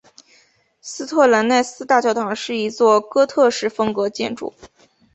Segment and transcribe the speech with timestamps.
[0.81, 4.51] 斯特兰奈斯大教堂是一座哥特式风格建筑。